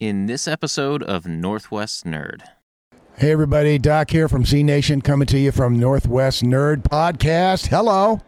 [0.00, 2.40] in this episode of Northwest Nerd.
[3.18, 3.78] Hey, everybody.
[3.78, 7.66] Doc here from Z Nation coming to you from Northwest Nerd Podcast.
[7.66, 8.18] Hello.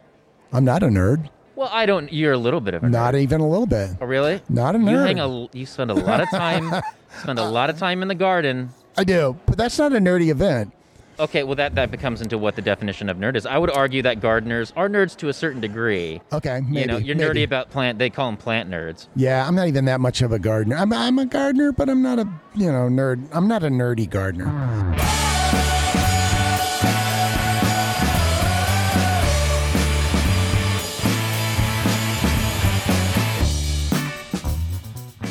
[0.53, 1.31] I'm not a nerd.
[1.57, 2.13] Well, I don't.
[2.13, 2.91] You're a little bit of a nerd.
[2.91, 3.91] Not even a little bit.
[4.01, 4.43] Oh, really?
[4.51, 5.07] Not a You nerd.
[5.07, 5.49] hang a.
[5.57, 6.83] You spend a lot of time.
[7.23, 8.69] spend a lot of time in the garden.
[8.99, 10.75] I do, but that's not a nerdy event.
[11.23, 13.47] Okay, well that that becomes into what the definition of nerd is.
[13.47, 16.21] I would argue that gardeners are nerds to a certain degree.
[16.33, 16.81] Okay, maybe.
[16.81, 17.41] you know, you're maybe.
[17.41, 18.01] nerdy about plant.
[18.01, 19.07] They call them plant nerds.
[19.15, 20.77] Yeah, I'm not even that much of a gardener.
[20.77, 23.25] I'm, I'm a gardener, but I'm not a you know nerd.
[23.31, 24.49] I'm not a nerdy gardener.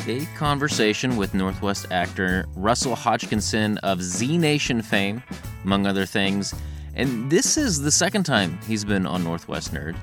[0.08, 5.22] A conversation with Northwest actor Russell Hodgkinson of Z Nation fame,
[5.64, 6.54] among other things.
[6.96, 9.96] And this is the second time he's been on Northwest Nerd.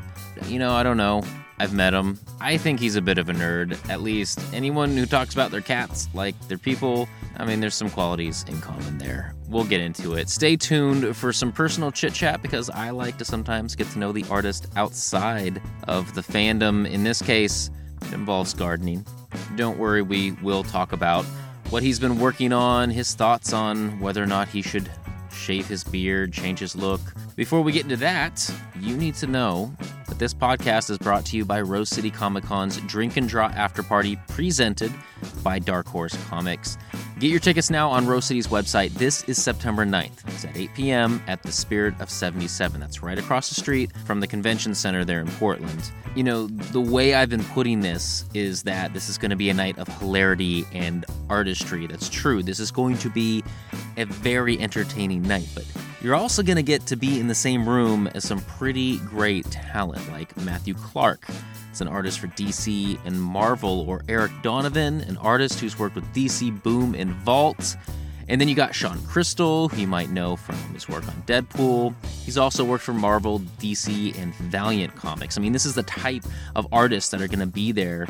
[0.47, 1.23] You know, I don't know.
[1.61, 2.19] I've met him.
[2.41, 3.77] I think he's a bit of a nerd.
[3.91, 7.91] At least anyone who talks about their cats like their people, I mean, there's some
[7.91, 9.35] qualities in common there.
[9.49, 10.29] We'll get into it.
[10.29, 14.13] Stay tuned for some personal chit chat because I like to sometimes get to know
[14.13, 16.89] the artist outside of the fandom.
[16.89, 17.71] In this case,
[18.03, 19.05] it involves gardening.
[19.57, 21.25] Don't worry, we will talk about
[21.71, 24.89] what he's been working on, his thoughts on whether or not he should
[25.33, 27.01] shave his beard, change his look.
[27.37, 29.73] Before we get into that, you need to know
[30.09, 33.47] that this podcast is brought to you by Rose City Comic Con's Drink and Draw
[33.49, 34.93] After Party, presented
[35.43, 36.79] by Dark Horse Comics.
[37.19, 38.91] Get your tickets now on Rose City's website.
[38.91, 40.29] This is September 9th.
[40.29, 41.21] It's at 8 p.m.
[41.27, 42.79] at the Spirit of 77.
[42.79, 45.91] That's right across the street from the convention center there in Portland.
[46.15, 49.51] You know, the way I've been putting this is that this is going to be
[49.51, 51.89] a night of hilarity and artistry.
[51.89, 52.41] That's true.
[52.41, 53.43] This is going to be
[53.97, 55.65] a very entertaining night, but
[56.01, 59.45] you're also going to get to be in the same room as some pretty great
[59.51, 61.27] talent like Matthew Clark.
[61.71, 66.05] It's an artist for DC and Marvel, or Eryk Donovan, an artist who's worked with
[66.15, 67.77] DC Boom and Vault.
[68.29, 71.95] And then you got Shawn Crystal, who you might know from his work on Deadpool.
[72.25, 75.39] He's also worked for Marvel, DC, and Valiant Comics.
[75.39, 76.25] I mean, this is the type
[76.55, 78.07] of artists that are going to be there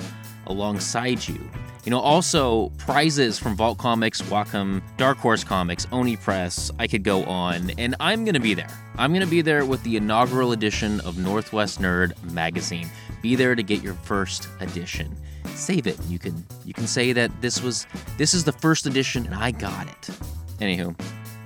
[0.49, 1.39] alongside you.
[1.85, 6.71] You know, also prizes from Vault Comics, Wacom, Dark Horse Comics, Oni Press.
[6.79, 8.69] I could go on, and I'm to be there.
[8.97, 12.91] I'm to be there with the inaugural edition of Northwest Nerd magazine.
[13.23, 15.17] Be there to get your first edition.
[15.55, 15.99] Save it.
[16.09, 17.87] You can you can say that this was
[18.17, 20.11] this is the first edition and I got it.
[20.61, 20.99] Anywho,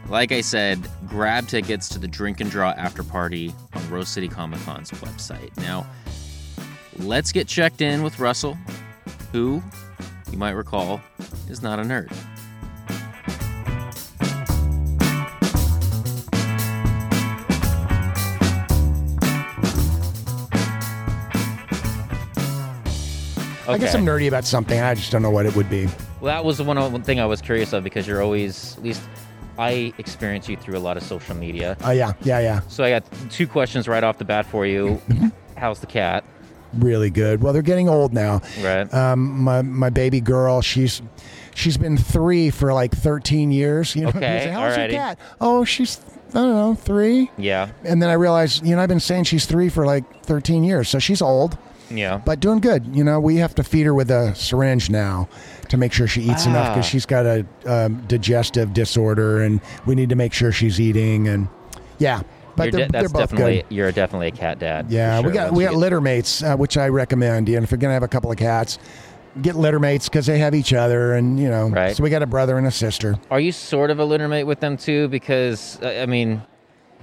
[0.09, 4.29] like I said, grab tickets to the Drink and Draw after party on Rose City
[4.29, 5.57] Comic Con's website.
[5.59, 5.87] Now,
[6.99, 8.59] let's get checked in with Russell,
[9.33, 9.63] who
[10.31, 11.01] you might recall
[11.49, 12.13] is not a nerd.
[23.69, 23.99] I guess Okay.
[23.99, 24.81] I'm nerdy about something.
[24.81, 25.87] I just don't know what it would be.
[26.21, 28.83] Well, that was the one, one thing I was curious of because you're always, at
[28.83, 29.03] least
[29.57, 31.77] I experience you through a lot of social media.
[31.85, 32.61] Oh yeah, yeah, yeah.
[32.69, 35.01] So I got two questions right off the bat for you.
[35.57, 36.25] How's the cat?
[36.75, 37.43] Really good.
[37.43, 38.41] Well, they're getting old now.
[38.63, 38.93] Right.
[38.95, 41.03] Um, my my baby girl, she's
[41.55, 43.95] she's been three for like 13 years.
[43.95, 45.19] You know, Okay, say, how's your cat?
[45.41, 46.01] Oh, she's
[46.31, 47.31] I don't know, three.
[47.37, 47.69] yeah.
[47.85, 50.89] And then I realized, you know, I've been saying she's three for like 13 years,
[50.89, 51.59] so she's old,
[51.91, 52.23] Yeah.
[52.25, 52.87] but doing good.
[52.97, 55.29] You know, we have to feed her with a syringe now
[55.69, 56.75] to make sure she eats enough Ah.
[56.75, 61.29] because she's got a um, digestive disorder, and we need to make sure she's eating.
[61.29, 61.49] And
[61.99, 62.23] yeah,
[62.57, 63.67] but You're they're, de- they're both definitely good.
[63.71, 64.91] you're definitely a cat dad.
[64.91, 67.49] Yeah, we got we you got get- litter mates, uh, which I recommend.
[67.49, 68.79] And if you're gonna have a couple of cats,
[69.41, 71.69] get litter mates because they have each other, and you know.
[71.69, 71.97] Right.
[71.97, 73.17] So we got a brother and a sister.
[73.31, 75.09] Are you sort of a litter mate with them too?
[75.09, 76.43] Because uh, I mean,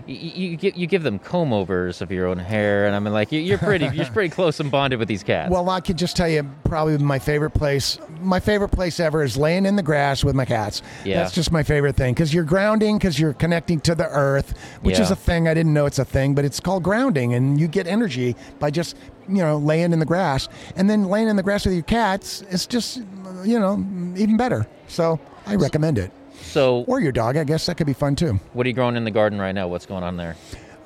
[0.06, 0.16] you,
[0.50, 3.32] you give you give them comb overs of your own hair, and I mean, like
[3.32, 5.52] you, you're pretty you're pretty close and bonded with these cats.
[5.52, 9.38] Well, I could just tell you, probably my favorite place, my favorite place ever is
[9.38, 10.82] laying in the grass with my cats.
[11.06, 11.22] Yeah.
[11.22, 15.00] That's just my favorite thing because you're grounding, because you're connecting to the earth, which
[15.00, 15.48] is a thing.
[15.48, 18.72] I didn't know it's a thing, but it's called grounding, and you get energy by
[18.72, 18.96] just,
[19.28, 20.50] you know, laying in the grass.
[20.76, 22.98] And then laying in the grass with your cats, it's just,
[23.44, 23.74] you know,
[24.18, 24.68] even better.
[24.88, 26.12] So I recommend it.
[26.42, 28.40] So, Or your dog, I guess that could be fun too.
[28.54, 29.68] what are you growing in the garden right now?
[29.68, 30.36] What's going on there?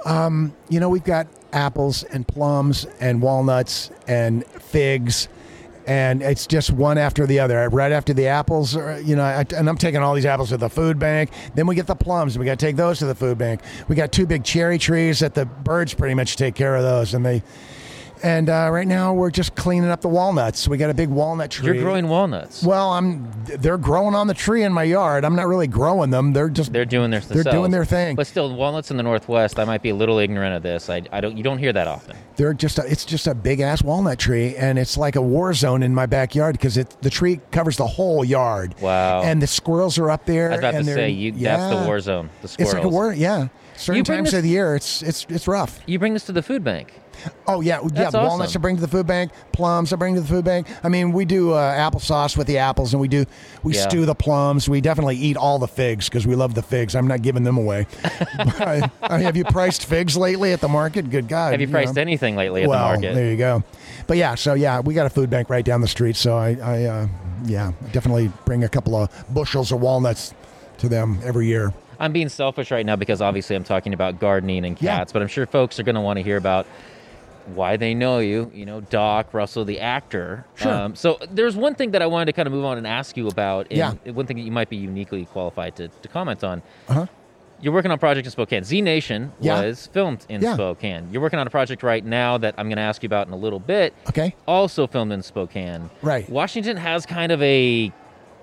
[0.05, 5.29] Um, you know, we've got apples and plums and walnuts and figs,
[5.87, 7.69] and it's just one after the other.
[7.69, 10.57] Right after the apples, are, you know, I, and I'm taking all these apples to
[10.57, 11.29] the food bank.
[11.55, 12.35] Then we get the plums.
[12.35, 13.61] And we got to take those to the food bank.
[13.87, 17.13] We got two big cherry trees that the birds pretty much take care of those,
[17.13, 17.43] and they.
[18.23, 20.65] And uh, right now we're just cleaning up the walnuts.
[20.65, 21.65] We got a big walnut tree.
[21.65, 22.63] You're growing walnuts.
[22.63, 23.29] Well, I'm.
[23.43, 25.25] They're growing on the tree in my yard.
[25.25, 26.31] I'm not really growing them.
[26.31, 26.71] They're just.
[26.71, 28.15] They're doing their They're doing their thing.
[28.15, 30.89] But still, walnuts in the Northwest, I might be a little ignorant of this.
[30.89, 31.35] I, I don't.
[31.35, 32.15] You don't hear that often.
[32.37, 32.79] They're just.
[32.79, 35.93] A, it's just a big ass walnut tree, and it's like a war zone in
[35.93, 38.73] my backyard because it the tree covers the whole yard.
[38.79, 39.23] Wow.
[39.23, 40.47] And the squirrels are up there.
[40.47, 41.33] I was about to say you.
[41.35, 41.57] yeah.
[41.57, 42.29] That's the war zone.
[42.41, 42.73] The squirrels.
[42.73, 43.13] It's like a war.
[43.13, 43.49] Yeah.
[43.75, 45.81] Certain times this- of the year, it's it's it's rough.
[45.85, 46.93] You bring this to the food bank.
[47.47, 47.89] Oh yeah, yeah.
[47.91, 48.59] That's Walnuts awesome.
[48.59, 49.31] I bring to the food bank.
[49.51, 50.67] Plums I bring to the food bank.
[50.83, 53.25] I mean, we do uh, applesauce with the apples, and we do
[53.63, 53.87] we Yeah.
[53.87, 54.67] stew the plums.
[54.67, 56.95] We definitely eat all the figs because we love the figs.
[56.95, 57.87] I'm not giving them away.
[58.37, 61.09] but, I mean, have you priced figs lately at the market?
[61.09, 61.51] Good God.
[61.51, 62.01] Have you priced know.
[62.01, 63.13] anything lately at well, the market?
[63.15, 63.63] there you go.
[64.07, 66.15] But yeah, so yeah, we got a food bank right down the street.
[66.15, 67.07] So I, I uh,
[67.45, 70.33] yeah, definitely bring a couple of bushels of walnuts
[70.79, 71.73] to them every year.
[71.99, 74.97] I'm being selfish right now because obviously I'm talking about gardening and Yeah.
[74.97, 76.65] cats, but I'm sure folks are going to want to hear about
[77.47, 78.51] why they know you.
[78.53, 80.45] You know, Doc Russell, the actor.
[80.65, 81.17] Um, Sure.
[81.19, 83.27] so there's one thing that I wanted to kind of move on and ask you
[83.27, 83.67] about.
[83.69, 84.11] And Yeah.
[84.11, 86.61] One thing that you might be uniquely qualified to, to comment on.
[86.87, 87.05] Uh-huh.
[87.61, 88.63] You're working on a project in Spokane.
[88.65, 89.61] Z Nation Yeah.
[89.61, 90.53] was filmed in Yeah.
[90.55, 91.07] Spokane.
[91.11, 93.33] You're working on a project right now that I'm going to ask you about in
[93.33, 93.93] a little bit.
[94.09, 94.35] Okay.
[94.47, 95.89] Also filmed in Spokane.
[96.01, 96.29] Right.
[96.29, 97.91] Washington has kind of a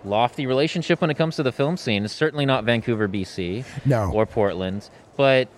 [0.04, 2.04] lofty relationship when it comes to the film scene.
[2.04, 4.10] It's certainly not Vancouver, BC No.
[4.12, 4.88] or Portland.
[5.16, 5.48] But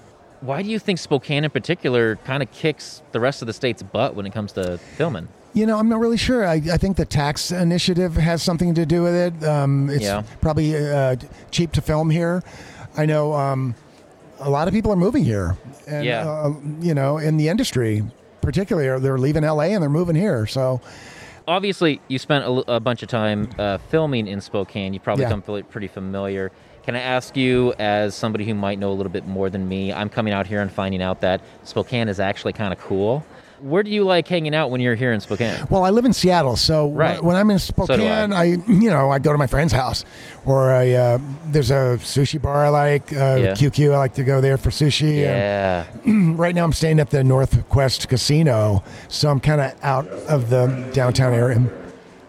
[0.42, 3.82] why do you think Spokane in particular kind of kicks the rest of the state's
[3.82, 5.28] butt when it comes to filming?
[5.54, 6.46] You know, I'm not really sure.
[6.46, 9.44] I, I think the tax initiative has something to do with it.
[9.46, 10.22] Um, it's Yeah.
[10.40, 11.16] probably uh,
[11.50, 12.42] cheap to film here.
[12.96, 13.74] I know um,
[14.40, 15.56] a lot of people are moving here,
[15.86, 16.28] and Yeah.
[16.28, 18.02] uh, you know, in the industry,
[18.40, 20.46] particularly, they're leaving LA and they're moving here.
[20.46, 20.80] So
[21.48, 24.94] Obviously, you spent a bunch of time uh, filming in Spokane.
[24.94, 25.30] You probably Yeah.
[25.30, 26.52] come pretty familiar.
[26.84, 29.92] Can I ask you, as somebody who might know a little bit more than me,
[29.92, 33.24] I'm coming out here and finding out that Spokane is actually kind of cool.
[33.60, 35.64] Where do you like hanging out when you're here in Spokane?
[35.70, 37.22] Well, I live in Seattle, so when- Right.
[37.22, 38.40] when I'm in Spokane, I.
[38.40, 38.44] I.
[38.66, 40.04] you know I go to my friend's house,
[40.44, 43.52] or I uh, there's a sushi bar I like, uh, Yeah.
[43.52, 43.94] QQ.
[43.94, 45.20] I like to go there for sushi.
[45.20, 45.84] Yeah.
[46.04, 50.50] And right now I'm staying at the Northwest Casino, so I'm kind of out of
[50.50, 51.62] the downtown area.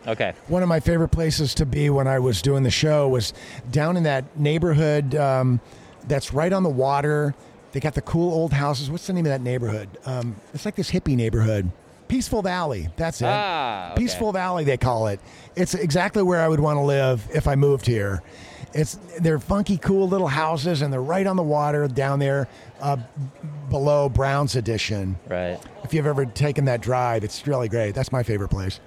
[0.08, 0.34] Okay.
[0.48, 3.34] One of my favorite places to be when I was doing the show was
[3.72, 5.62] down in that neighborhood um,
[6.08, 7.34] that's right on the water.
[7.72, 8.92] They got the cool old houses.
[8.92, 9.90] What's the name of that neighborhood?
[10.06, 11.72] Um, it's like this hippie neighborhood.
[12.08, 12.90] Peaceful Valley.
[12.98, 13.28] That's it.
[13.28, 14.02] Ah, okay.
[14.02, 15.20] Peaceful Valley, they call it.
[15.56, 18.22] It's exactly where I would want to live if I moved here.
[18.74, 22.48] It's they're funky, cool little houses, and they're right on the water down there
[22.82, 22.98] uh,
[23.70, 25.18] below Browne's Addition.
[25.28, 25.60] Right.
[25.84, 27.96] If you've ever taken that drive, it's really great.
[27.96, 28.80] That's my favorite place.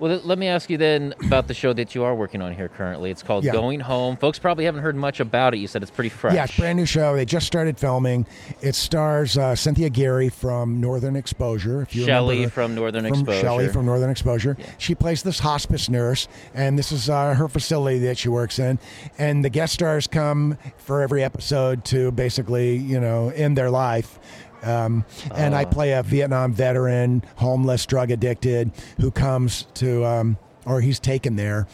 [0.00, 2.68] Well, let me ask you then about the show that you are working on here
[2.68, 3.10] currently.
[3.10, 3.52] It's called Yeah.
[3.52, 4.16] Going Home.
[4.16, 5.58] Folks probably haven't heard much about it.
[5.58, 6.34] You said it's pretty fresh.
[6.34, 7.14] Yeah, brand new show.
[7.14, 8.24] They just started filming.
[8.62, 11.82] It stars uh, Cynthia Geary from Northern Exposure.
[11.82, 13.40] If you Shelley from Northern from Exposure.
[13.42, 14.56] Shelley from Northern Exposure.
[14.78, 18.78] She plays this hospice nurse, and this is uh, her facility that she works in.
[19.18, 24.18] And the guest stars come for every episode to basically, you know, end their life.
[24.62, 25.04] Um,
[25.34, 25.66] and I Oh.
[25.66, 28.70] play a Vietnam veteran, homeless, drug addicted,
[29.00, 30.36] who comes to, um,
[30.66, 31.66] or he's taken there,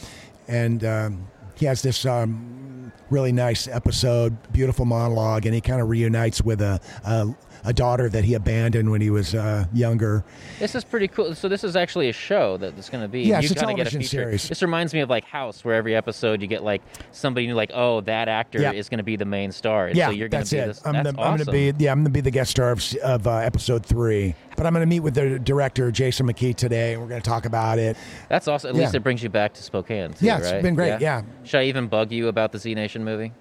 [0.48, 5.88] and um, he has this um, really nice episode, beautiful monologue, and he kind of
[5.88, 10.24] reunites with a, a a daughter that he abandoned when he was uh, younger.
[10.60, 11.34] This is pretty cool.
[11.34, 13.22] So this is actually a show that it's going to be.
[13.22, 14.48] Yeah, You it's a kinda get television series.
[14.48, 16.80] This reminds me of like House, where every episode you get like
[17.10, 18.70] somebody new, like, oh, that actor Yeah.
[18.72, 19.88] is going to be the main star.
[19.88, 20.66] And yeah, so you're going to be it.
[20.66, 20.82] this.
[20.86, 22.70] I'm, that's the, I'm going to be yeah, I'm going to be the guest star
[22.70, 24.36] of, of uh, episode three.
[24.56, 27.28] But I'm going to meet with the director Jason McKee today, and we're going to
[27.28, 27.96] talk about it.
[28.28, 28.70] That's awesome.
[28.70, 28.82] At Yeah.
[28.82, 30.14] least it brings you back to Spokane.
[30.14, 30.62] Too, Yeah, it's right?
[30.62, 31.22] been great, yeah.
[31.44, 33.32] Should I even bug you about the Z Nation movie?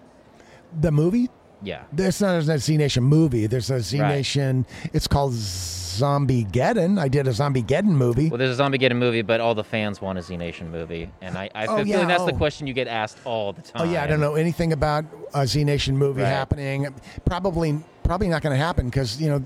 [0.80, 1.30] The movie
[1.64, 1.84] Yeah.
[1.94, 3.48] There's not a Z Nation movie.
[3.48, 4.10] There's a Z Right.
[4.18, 4.66] Nation.
[4.94, 7.00] It's called Zombie Geddon.
[7.00, 8.30] I did a Zombie Geddon movie.
[8.30, 11.10] Well, there's a Zombie Geddon movie, but all the fans want a Z Nation movie,
[11.22, 12.38] and I, I Oh, feel yeah, like that's the oh.
[12.38, 13.88] question you get asked all the time.
[13.88, 16.28] Oh yeah, I don't know anything about a Z Nation movie Right.
[16.28, 16.94] happening.
[17.26, 19.44] Probably, probably not going to happen because you know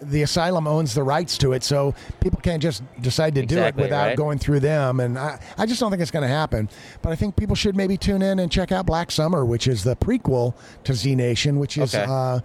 [0.00, 3.74] the asylum owns the rights to it, so people can't just decide to do it
[3.76, 4.16] without right.
[4.16, 5.00] going through them.
[5.00, 6.68] And I, I just don't think it's going to happen.
[7.02, 9.84] But I think people should maybe tune in and check out Black Summer, which is
[9.84, 10.54] the prequel
[10.84, 12.04] to Z Nation, which is Okay.
[12.08, 12.40] uh,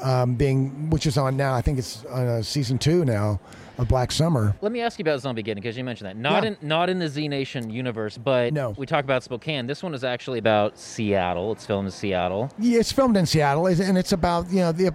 [0.00, 1.54] um, being which is on now.
[1.54, 3.40] I think it's on uh, season two now
[3.78, 4.54] of Black Summer.
[4.60, 6.16] Let me ask you about Zombie Geddon because you mentioned that.
[6.16, 6.50] Not Yeah.
[6.50, 8.74] in not in the Z Nation universe, but No.
[8.76, 9.66] we talk about Spokane.
[9.66, 11.52] This one is actually about Seattle.
[11.52, 12.50] It's filmed in Seattle.
[12.58, 14.92] Yeah, it's filmed in Seattle, and it's about you know the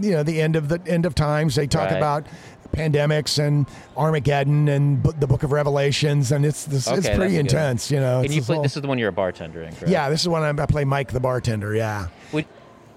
[0.00, 1.54] you know the end of the end of times.
[1.54, 1.96] They talk Right.
[1.96, 2.26] about
[2.74, 7.88] pandemics and Armageddon and bu- the Book of Revelations, and it's this, it's pretty intense.
[7.90, 9.72] You know, And you this play, whole- this is the one you're a bartender in,
[9.76, 9.88] correct?
[9.88, 11.72] yeah, this is one I, I play Mike the bartender.
[11.76, 12.08] Yeah,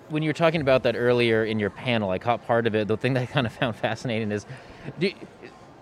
[0.09, 2.87] when you were talking about that earlier in your panel, I caught part of it.
[2.87, 4.45] The thing that I kind of found fascinating is,
[4.99, 5.11] do,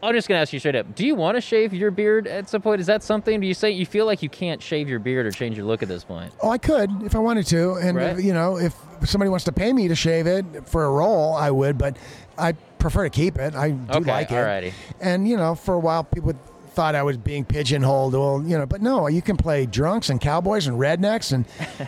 [0.03, 0.93] I'm just gonna ask you straight up.
[0.95, 2.79] Do you want to shave your beard at some point?
[2.81, 3.39] Is that something?
[3.39, 5.81] Do you say you feel like you can't shave your beard or change your look
[5.81, 6.31] at this point?
[6.41, 8.19] Oh, I could if I wanted to, and Right.
[8.19, 11.49] you know, if somebody wants to pay me to shave it for a role, I
[11.49, 11.77] would.
[11.77, 11.97] But
[12.37, 13.55] I prefer to keep it.
[13.55, 14.35] I do Okay, like it.
[14.35, 14.73] alrighty.
[15.01, 16.33] And you know, for a while, people
[16.75, 18.13] thought I was being pigeonholed.
[18.13, 21.45] Well, you know, but no, you can play drunks and cowboys and rednecks and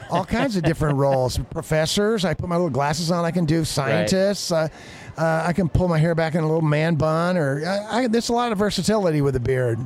[0.09, 1.37] all kinds of different roles.
[1.51, 3.25] Professors, I put my little glasses on.
[3.25, 4.51] I can do scientists.
[4.51, 4.69] Uh,
[5.17, 8.07] uh, I can pull my hair back in a little man bun, or I, I,
[8.07, 9.79] there's a lot of versatility with a beard.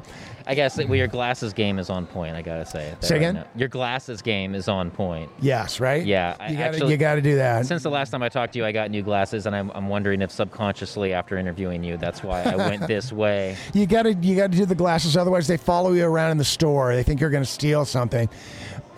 [0.48, 2.36] I guess well, your glasses game is on point.
[2.36, 2.94] I gotta say.
[3.02, 3.46] Say again?
[3.56, 5.30] Your glasses game is on point.
[5.42, 6.06] Yes, right.
[6.06, 7.66] Yeah, you got to actually- you got to do that.
[7.66, 9.88] Since the last time I talked to you, I got new glasses, and I'm, I'm
[9.90, 13.58] wondering if subconsciously, after interviewing you, that's why I went this way.
[13.74, 16.38] You got to you got to do the glasses, otherwise they follow you around in
[16.38, 16.96] the store.
[16.96, 18.30] They think you're to steal something.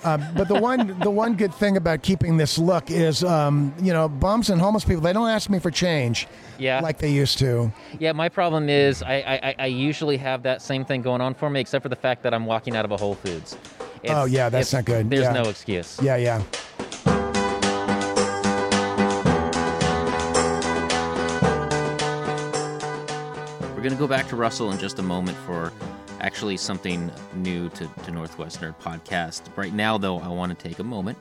[0.04, 3.94] Um, but the one the one good thing about keeping this look is, um, you
[3.94, 6.82] know, bums and homeless people they don't ask me for change, Yeah.
[6.82, 7.72] like they used to.
[8.00, 11.50] Yeah, my problem is I, I, I usually have that same thing going on for
[11.50, 13.54] me, except for the fact that I'm walking out of a Whole Foods.
[14.04, 15.10] It's- Oh, yeah, that's not good.
[15.10, 15.32] There's Yeah.
[15.34, 15.98] no excuse.
[16.02, 16.44] Yeah, yeah.
[23.76, 25.74] We're going to go back to Russell in just a moment for
[26.24, 29.42] actually something new to, to Northwest Nerd Podcast.
[29.58, 31.18] Right now, though, I want to take a moment,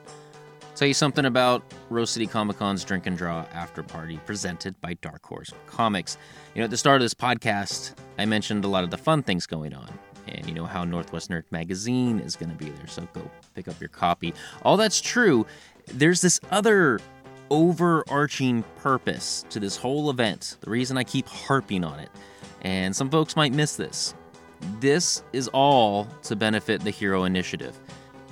[0.75, 4.93] tell you something about Rose City Comic Con's Drink and Draw After Party presented by
[4.95, 6.17] Dark Horse Comics.
[6.55, 9.23] You know, at the start of this podcast, I mentioned a lot of the fun
[9.23, 9.91] things going on.
[10.29, 13.67] And you know how Northwest Nerd Magazine is going to be there, so go pick
[13.67, 14.33] up your copy.
[14.63, 15.45] All that's true.
[15.87, 17.01] There's this other
[17.49, 20.55] overarching purpose to this whole event.
[20.61, 22.09] The reason I keep harping on it,
[22.61, 24.15] and some folks might miss this.
[24.79, 27.77] This is all to benefit the Hero Initiative.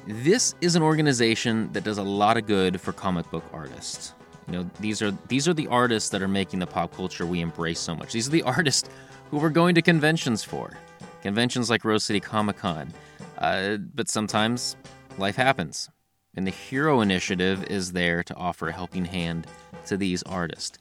[0.07, 4.13] This is an organization that does a lot of good for comic book artists.
[4.47, 7.41] You know, these are these are the artists that are making the pop culture we
[7.41, 8.13] embrace so much.
[8.13, 8.89] These are the artists
[9.29, 10.77] who we're going to conventions for,
[11.21, 12.91] conventions like Rose City Comic Con.
[13.37, 14.75] Uh, but sometimes
[15.17, 15.89] life happens,
[16.35, 19.47] and the Hero Initiative is there to offer a helping hand
[19.85, 20.79] to these artists.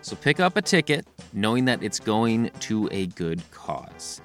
[0.00, 4.20] So pick up a ticket, knowing that it's going to a good cause.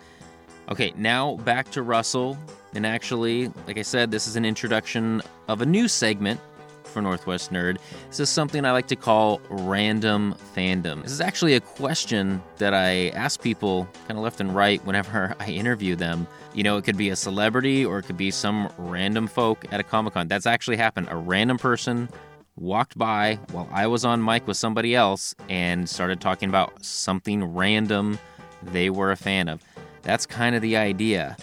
[0.69, 2.37] Okay, now back to Russell.
[2.75, 6.39] And actually, like I said, this is an introduction of a new segment
[6.83, 7.77] for Northwest Nerd.
[8.09, 11.03] This is something I like to call random fandom.
[11.03, 15.35] This is actually a question that I ask people kind of left and right whenever
[15.39, 16.27] I interview them.
[16.53, 19.79] You know, it could be a celebrity or it could be some random folk at
[19.79, 20.27] a Comic Con.
[20.27, 21.07] That's actually happened.
[21.09, 22.09] A random person
[22.57, 27.53] walked by while I was on mic with somebody else and started talking about something
[27.53, 28.19] random
[28.63, 29.61] they were a fan of.
[30.07, 31.35] That's kind of the idea.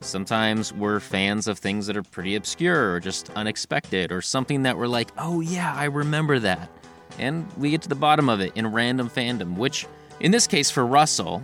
[0.00, 4.78] Sometimes we're fans of things that are pretty obscure or just unexpected or something that
[4.78, 6.70] we're like, oh yeah, I remember that.
[7.18, 9.88] And we get to the bottom of it in random fandom, which
[10.20, 11.42] in this case for Russell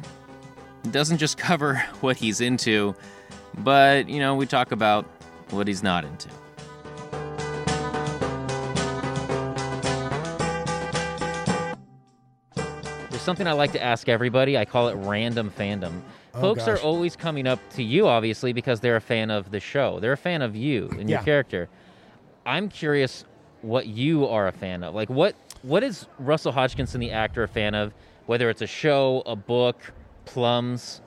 [0.92, 2.94] doesn't just cover what he's into,
[3.58, 5.06] but you know, we talk about
[5.50, 6.28] what he's not into.
[13.10, 14.56] There's something I like to ask everybody.
[14.56, 16.02] I call it random fandom.
[16.34, 19.60] Oh, Folks are always coming up to you, obviously, because they're a fan of the
[19.60, 19.98] show.
[20.00, 21.68] They're a fan of you and your character.
[22.46, 23.24] I'm curious
[23.62, 24.94] what you are a fan of.
[24.94, 27.92] Like, what what is Russell Hodgkinson, the actor, a fan of?
[28.26, 29.76] Whether it's a show, a book,
[30.24, 31.00] plums.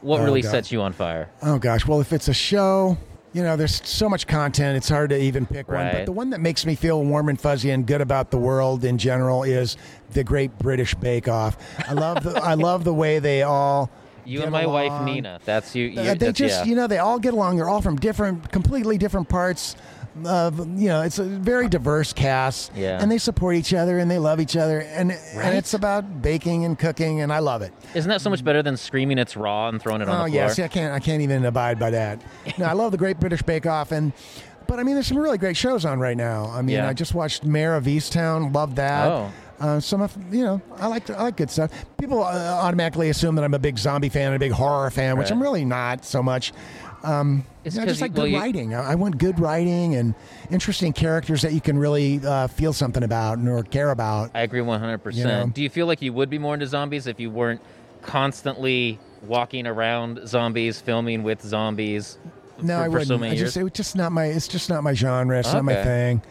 [0.00, 1.30] What Oh, really sets you on fire?
[1.42, 2.96] Oh gosh, well if it's a show,
[3.32, 5.90] you know, there's so much content, it's hard to even pick one.
[5.92, 8.84] But the one that makes me feel warm and fuzzy and good about the world
[8.84, 9.76] in general is
[10.10, 11.56] the Great British Bake Off.
[11.88, 13.90] I love the I love the way they all
[14.24, 15.02] You and my wife.
[15.04, 15.40] Nina.
[15.44, 15.86] That's you.
[15.86, 16.64] you Uh, they that's- just, yeah.
[16.70, 17.56] you know, they all get along.
[17.56, 19.76] They're all from different, completely different parts
[20.26, 22.70] of, you know, it's a very diverse cast.
[22.76, 22.98] Yeah.
[23.00, 24.80] And they support each other and they love each other.
[24.80, 25.46] And, Right?
[25.46, 27.72] and it's about baking and cooking, and I love it.
[27.94, 30.30] Isn't that so much better than screaming it's raw and throwing it on Oh the
[30.32, 30.42] floor?
[30.44, 32.20] yeah, see, I can't, I can't even abide by that.
[32.58, 34.12] No, I love the Great British Bake Off, and
[34.68, 36.50] but I mean, there's some really great shows on right now.
[36.52, 36.88] I mean, Yeah.
[36.88, 39.10] I just watched Mare of Easttown, loved that.
[39.10, 39.32] Oh.
[39.62, 41.70] Uh, some of you know, I like I like good stuff.
[41.96, 42.26] People uh,
[42.62, 45.32] automatically assume that I'm a big zombie fan and a big horror fan, which Right.
[45.32, 46.52] I'm really not so much.
[47.04, 48.74] Um, It's you know, 'cause just like good you- writing.
[48.74, 50.14] I, I want good writing and
[50.50, 54.30] interesting characters that you can really uh, feel something about and or care about.
[54.34, 55.14] I agree 100%.
[55.16, 55.46] You know?
[55.46, 57.60] Do you feel like you would be more into zombies if you weren't
[58.02, 62.18] constantly walking around zombies, filming with zombies
[62.60, 63.08] No, for, I wouldn't.
[63.08, 63.54] so many I years?
[63.54, 65.38] just it's just not my it's just not my genre.
[65.38, 66.22] It's not my thing.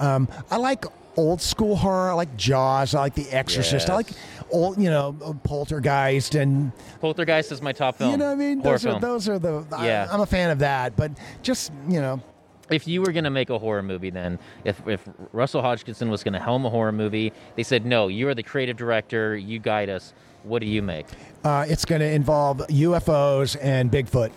[0.00, 0.84] Um, I like
[1.16, 2.10] old school horror.
[2.10, 2.94] I like Jaws.
[2.94, 3.90] I like The Exorcist.
[3.90, 4.08] I like
[4.50, 5.12] old, you know,
[5.44, 8.12] Poltergeist, and Poltergeist is my top film.
[8.12, 8.60] you know what I mean.
[8.60, 9.66] Horror Those are those are the.
[9.82, 10.08] Yeah.
[10.10, 11.12] I, am a fan of that, but
[11.42, 12.22] just you know,
[12.70, 16.22] if you were going to make a horror movie, then if, if Russell Hodgkinson was
[16.22, 19.58] going to helm a horror movie, they said, no, you are the creative director, you
[19.58, 20.12] guide us.
[20.44, 21.06] What do you make?
[21.44, 24.30] Uh, it's going to involve UFOs and Bigfoot.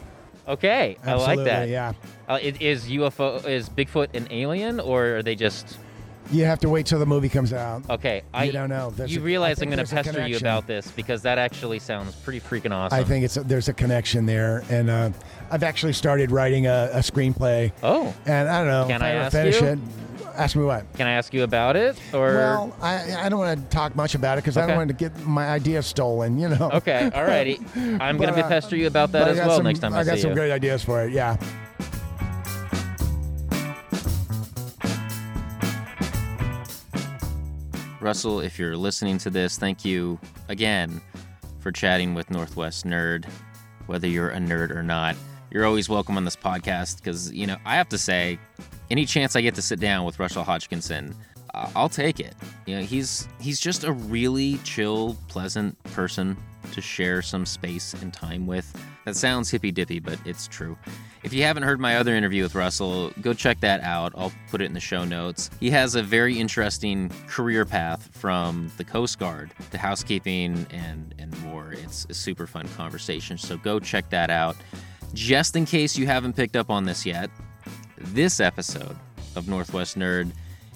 [0.47, 1.69] Okay, I like that.
[1.69, 1.93] Yeah.
[2.27, 5.77] Uh, i- is UFO is Bigfoot an alien or are they just
[6.31, 7.89] You have to wait till the movie comes out.
[7.89, 8.23] okay?
[8.33, 8.91] I don't know.
[8.91, 11.79] There's you a- I realize I'm going to pester you about this because that actually
[11.79, 12.97] sounds pretty freaking awesome.
[12.99, 15.09] I think it's there's a connection there, and uh,
[15.51, 18.87] I've actually started writing a, a screenplay, Oh, and I don't know.
[18.87, 19.67] Can I ever ask finish you?
[19.67, 19.79] it?
[20.33, 20.85] Ask me what.
[20.93, 22.35] can I ask you about it or?
[22.35, 24.93] Well, I I don't want to talk much about it because I don't want to
[24.95, 26.39] get my idea stolen.
[26.39, 26.69] You know.
[26.75, 27.59] Okay, All righty.
[27.75, 30.03] I'm going to uh, pester you about that as well some- next time I, I
[30.05, 30.35] got see some you.
[30.37, 31.11] great ideas for it.
[31.11, 31.35] Yeah.
[38.01, 41.01] Russell, if you're listening to this, thank you again
[41.59, 43.25] for chatting with Northwest Nerd.
[43.85, 45.15] Whether you're a nerd or not,
[45.51, 48.39] you're always welcome on this podcast because, you know, I have to say,
[48.89, 51.15] any chance I get to sit down with Russell Hodgkinson,
[51.53, 52.33] I'll take it.
[52.65, 56.37] You know, he's he's just a really chill, pleasant person
[56.71, 58.73] to share some space and time with.
[59.05, 60.77] That sounds hippy dippy, but it's true.
[61.23, 64.11] If you haven't heard my other interview with Russell, go check that out.
[64.17, 65.51] I'll put it in the show notes.
[65.59, 71.39] He has a very interesting career path from the Coast Guard to housekeeping and, and
[71.43, 71.73] more.
[71.73, 74.55] It's a super fun conversation, so go check that out.
[75.13, 77.29] Just in case you haven't picked up on this yet,
[77.97, 78.97] this episode
[79.35, 80.31] of Northwest Nerd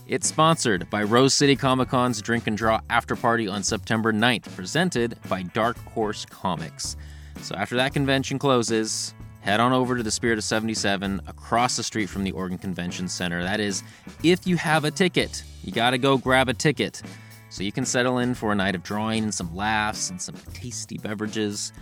[0.08, 4.56] it's sponsored by Rose City Comic Con's Drink and Draw After Party on September 9th,
[4.56, 6.96] presented by Dark Horse Comics.
[7.42, 11.84] So after that convention closes, head on over to the Spirit of 77 across the
[11.84, 13.44] street from the Oregon Convention Center.
[13.44, 13.84] That is,
[14.24, 17.04] if you have a ticket, you got to go grab a ticket.
[17.50, 20.34] So you can settle in for a night of drawing and some laughs and some
[20.56, 21.74] tasty beverages.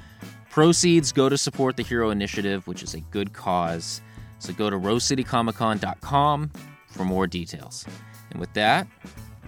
[0.49, 4.01] Proceeds go to support the Hero Initiative, which is a good cause.
[4.39, 6.51] So go to rosecitycomiccon.com
[6.89, 7.85] for more details.
[8.31, 8.87] And with that,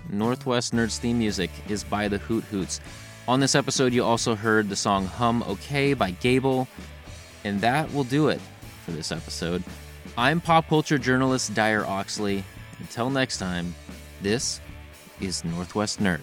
[0.10, 2.79] Northwest Nerds theme music is by the Hoot Hoots.
[3.27, 6.69] On this episode, you also heard the song Hum OK by Gable.
[7.45, 8.41] And that will do it
[8.83, 9.63] for this episode.
[10.17, 12.43] I'm pop culture journalist Dyer Oxley.
[12.79, 13.75] Until next time,
[14.21, 14.59] this
[15.21, 16.21] is Northwest Nerd.